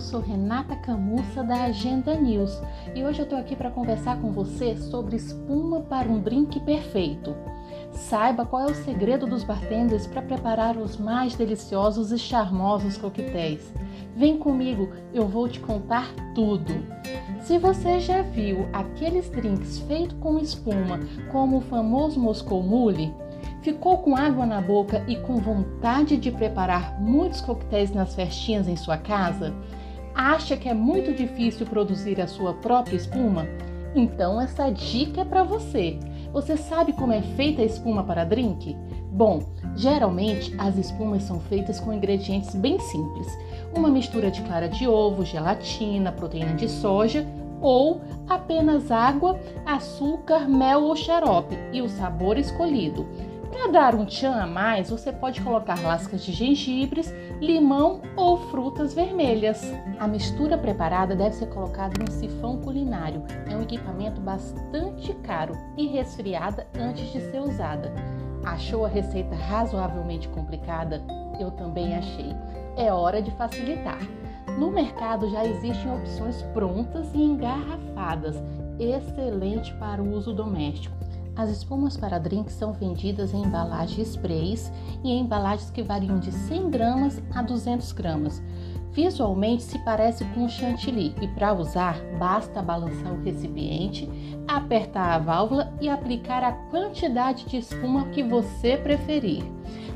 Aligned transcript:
sou 0.00 0.20
Renata 0.20 0.74
Camussa 0.76 1.44
da 1.44 1.64
Agenda 1.64 2.14
News 2.14 2.58
e 2.94 3.04
hoje 3.04 3.20
eu 3.20 3.24
estou 3.24 3.38
aqui 3.38 3.54
para 3.54 3.70
conversar 3.70 4.18
com 4.18 4.32
você 4.32 4.74
sobre 4.74 5.16
espuma 5.16 5.82
para 5.82 6.08
um 6.08 6.20
drink 6.20 6.58
perfeito. 6.60 7.36
Saiba 7.92 8.46
qual 8.46 8.62
é 8.62 8.72
o 8.72 8.74
segredo 8.74 9.26
dos 9.26 9.44
bartenders 9.44 10.06
para 10.06 10.22
preparar 10.22 10.78
os 10.78 10.96
mais 10.96 11.34
deliciosos 11.34 12.12
e 12.12 12.18
charmosos 12.18 12.96
coquetéis. 12.96 13.72
Vem 14.16 14.38
comigo, 14.38 14.88
eu 15.12 15.28
vou 15.28 15.46
te 15.48 15.60
contar 15.60 16.08
tudo. 16.34 16.82
Se 17.42 17.58
você 17.58 18.00
já 18.00 18.22
viu 18.22 18.68
aqueles 18.72 19.28
drinks 19.28 19.80
feitos 19.80 20.16
com 20.18 20.38
espuma, 20.38 20.98
como 21.30 21.58
o 21.58 21.62
famoso 21.62 22.18
Moscou 22.18 22.62
Mule, 22.62 23.12
Ficou 23.62 23.98
com 23.98 24.16
água 24.16 24.46
na 24.46 24.58
boca 24.58 25.04
e 25.06 25.16
com 25.16 25.36
vontade 25.36 26.16
de 26.16 26.30
preparar 26.30 26.98
muitos 26.98 27.42
coquetéis 27.42 27.90
nas 27.90 28.14
festinhas 28.14 28.66
em 28.66 28.74
sua 28.74 28.96
casa? 28.96 29.54
Acha 30.14 30.56
que 30.56 30.68
é 30.68 30.74
muito 30.74 31.12
difícil 31.12 31.66
produzir 31.66 32.20
a 32.20 32.26
sua 32.26 32.54
própria 32.54 32.96
espuma? 32.96 33.46
Então 33.94 34.40
essa 34.40 34.70
dica 34.70 35.22
é 35.22 35.24
para 35.24 35.42
você. 35.42 35.98
Você 36.32 36.56
sabe 36.56 36.92
como 36.92 37.12
é 37.12 37.22
feita 37.22 37.62
a 37.62 37.64
espuma 37.64 38.04
para 38.04 38.24
drink? 38.24 38.76
Bom, 39.12 39.42
geralmente 39.74 40.54
as 40.58 40.76
espumas 40.76 41.24
são 41.24 41.40
feitas 41.40 41.80
com 41.80 41.92
ingredientes 41.92 42.54
bem 42.54 42.78
simples: 42.78 43.26
uma 43.76 43.88
mistura 43.88 44.30
de 44.30 44.42
clara 44.42 44.68
de 44.68 44.86
ovo, 44.86 45.24
gelatina, 45.24 46.12
proteína 46.12 46.54
de 46.54 46.68
soja 46.68 47.26
ou 47.60 48.00
apenas 48.28 48.90
água, 48.90 49.38
açúcar, 49.66 50.48
mel 50.48 50.84
ou 50.84 50.96
xarope 50.96 51.58
e 51.72 51.82
o 51.82 51.88
sabor 51.88 52.38
escolhido. 52.38 53.06
Para 53.50 53.72
dar 53.72 53.94
um 53.96 54.04
tchan 54.04 54.34
a 54.34 54.46
mais, 54.46 54.90
você 54.90 55.12
pode 55.12 55.40
colocar 55.40 55.80
lascas 55.82 56.24
de 56.24 56.32
gengibres, 56.32 57.12
limão 57.40 58.00
ou 58.16 58.38
frutas 58.48 58.94
vermelhas. 58.94 59.60
A 59.98 60.06
mistura 60.06 60.56
preparada 60.56 61.16
deve 61.16 61.34
ser 61.34 61.46
colocada 61.46 61.94
em 61.98 62.04
um 62.04 62.12
sifão 62.12 62.58
culinário. 62.58 63.24
É 63.50 63.56
um 63.56 63.62
equipamento 63.62 64.20
bastante 64.20 65.12
caro 65.24 65.54
e 65.76 65.88
resfriada 65.88 66.66
antes 66.78 67.12
de 67.12 67.20
ser 67.20 67.40
usada. 67.40 67.92
Achou 68.44 68.84
a 68.84 68.88
receita 68.88 69.34
razoavelmente 69.34 70.28
complicada? 70.28 71.02
Eu 71.40 71.50
também 71.50 71.96
achei. 71.96 72.34
É 72.76 72.92
hora 72.92 73.20
de 73.20 73.32
facilitar. 73.32 73.98
No 74.58 74.70
mercado 74.70 75.28
já 75.28 75.44
existem 75.44 75.92
opções 75.92 76.40
prontas 76.54 77.12
e 77.14 77.22
engarrafadas, 77.22 78.36
excelente 78.78 79.74
para 79.74 80.02
o 80.02 80.14
uso 80.14 80.32
doméstico. 80.32 81.00
As 81.36 81.48
espumas 81.48 81.96
para 81.96 82.18
drinks 82.18 82.54
são 82.54 82.72
vendidas 82.72 83.32
em 83.32 83.42
embalagens 83.42 84.08
sprays 84.08 84.70
e 85.02 85.10
em 85.10 85.20
embalagens 85.20 85.70
que 85.70 85.82
variam 85.82 86.18
de 86.18 86.32
100 86.32 86.70
gramas 86.70 87.22
a 87.34 87.42
200 87.42 87.92
gramas. 87.92 88.42
Visualmente 88.92 89.62
se 89.62 89.78
parece 89.78 90.24
com 90.26 90.48
chantilly 90.48 91.14
e 91.22 91.28
para 91.28 91.52
usar 91.52 91.96
basta 92.18 92.60
balançar 92.60 93.12
o 93.12 93.22
recipiente, 93.22 94.10
apertar 94.48 95.12
a 95.12 95.18
válvula 95.18 95.72
e 95.80 95.88
aplicar 95.88 96.42
a 96.42 96.52
quantidade 96.52 97.46
de 97.46 97.58
espuma 97.58 98.06
que 98.08 98.22
você 98.22 98.76
preferir. 98.76 99.44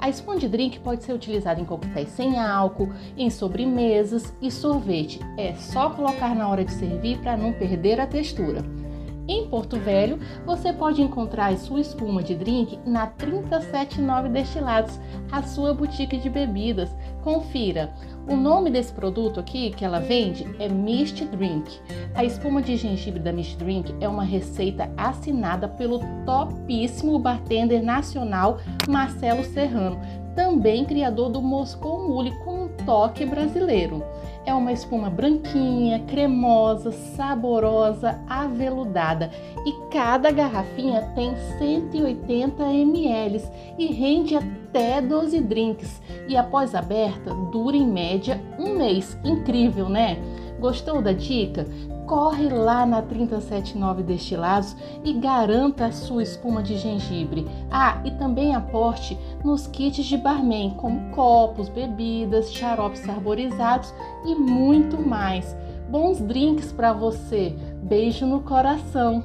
A 0.00 0.08
espuma 0.08 0.38
de 0.38 0.48
drink 0.48 0.80
pode 0.80 1.04
ser 1.04 1.12
utilizada 1.12 1.60
em 1.60 1.64
coquetéis 1.64 2.08
sem 2.08 2.38
álcool, 2.38 2.92
em 3.16 3.30
sobremesas 3.30 4.34
e 4.40 4.50
sorvete. 4.50 5.20
É 5.36 5.54
só 5.54 5.90
colocar 5.90 6.34
na 6.34 6.48
hora 6.48 6.64
de 6.64 6.72
servir 6.72 7.18
para 7.18 7.36
não 7.36 7.52
perder 7.52 8.00
a 8.00 8.06
textura. 8.06 8.79
Em 9.28 9.46
Porto 9.46 9.76
Velho, 9.76 10.18
você 10.44 10.72
pode 10.72 11.02
encontrar 11.02 11.56
sua 11.56 11.80
espuma 11.80 12.22
de 12.22 12.34
drink 12.34 12.78
na 12.84 13.06
379 13.06 14.28
Destilados, 14.28 14.98
a 15.30 15.42
sua 15.42 15.72
boutique 15.72 16.16
de 16.16 16.28
bebidas. 16.28 16.90
Confira. 17.22 17.92
O 18.28 18.36
nome 18.36 18.70
desse 18.70 18.92
produto 18.92 19.40
aqui 19.40 19.70
que 19.70 19.84
ela 19.84 20.00
vende 20.00 20.46
é 20.58 20.68
Mist 20.68 21.24
Drink. 21.24 21.80
A 22.14 22.24
espuma 22.24 22.62
de 22.62 22.76
gengibre 22.76 23.20
da 23.20 23.32
Mist 23.32 23.56
Drink 23.56 23.94
é 24.00 24.08
uma 24.08 24.24
receita 24.24 24.90
assinada 24.96 25.68
pelo 25.68 26.00
topíssimo 26.24 27.18
bartender 27.18 27.82
nacional 27.82 28.58
Marcelo 28.88 29.44
Serrano, 29.44 30.00
também 30.34 30.84
criador 30.84 31.30
do 31.30 31.42
Moscou 31.42 32.08
Mule 32.08 32.32
com 32.44 32.64
um 32.64 32.68
toque 32.84 33.24
brasileiro. 33.24 34.02
É 34.46 34.54
uma 34.54 34.72
espuma 34.72 35.10
branquinha, 35.10 36.00
cremosa, 36.06 36.92
saborosa, 36.92 38.18
aveludada 38.28 39.30
e 39.66 39.72
cada 39.90 40.30
garrafinha 40.30 41.02
tem 41.14 41.36
180 41.58 42.62
ml 42.62 43.42
e 43.78 43.86
rende 43.86 44.34
até 44.36 45.00
12 45.02 45.40
drinks. 45.40 46.00
E 46.26 46.36
após 46.36 46.74
aberta, 46.74 47.34
dura 47.52 47.76
em 47.76 47.86
média 47.86 48.40
um 48.58 48.76
mês. 48.76 49.16
Incrível, 49.24 49.88
né? 49.88 50.16
Gostou 50.58 51.02
da 51.02 51.12
dica? 51.12 51.66
Corre 52.10 52.48
lá 52.48 52.84
na 52.84 53.00
379 53.00 54.02
Destilados 54.02 54.74
e 55.04 55.12
garanta 55.12 55.86
a 55.86 55.92
sua 55.92 56.24
espuma 56.24 56.60
de 56.60 56.76
gengibre. 56.76 57.46
Ah, 57.70 58.02
e 58.04 58.10
também 58.10 58.52
aporte 58.52 59.16
nos 59.44 59.68
kits 59.68 60.04
de 60.04 60.16
barman, 60.16 60.70
como 60.70 61.12
copos, 61.14 61.68
bebidas, 61.68 62.52
xaropes 62.52 63.08
arborizados 63.08 63.94
e 64.26 64.34
muito 64.34 65.00
mais. 65.00 65.56
Bons 65.88 66.20
drinks 66.20 66.72
para 66.72 66.92
você. 66.92 67.54
Beijo 67.80 68.26
no 68.26 68.40
coração. 68.40 69.22